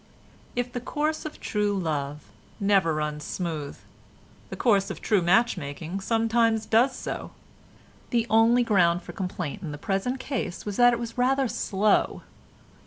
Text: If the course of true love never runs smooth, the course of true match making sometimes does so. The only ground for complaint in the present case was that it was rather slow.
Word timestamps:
If 0.55 0.73
the 0.73 0.81
course 0.81 1.25
of 1.27 1.39
true 1.39 1.77
love 1.77 2.23
never 2.59 2.95
runs 2.95 3.23
smooth, 3.23 3.77
the 4.49 4.55
course 4.55 4.89
of 4.89 4.99
true 4.99 5.21
match 5.21 5.57
making 5.57 5.99
sometimes 5.99 6.65
does 6.65 6.95
so. 6.95 7.29
The 8.09 8.25
only 8.27 8.63
ground 8.63 9.03
for 9.03 9.13
complaint 9.13 9.61
in 9.61 9.71
the 9.71 9.77
present 9.77 10.19
case 10.19 10.65
was 10.65 10.77
that 10.77 10.91
it 10.93 10.97
was 10.97 11.19
rather 11.19 11.47
slow. 11.47 12.23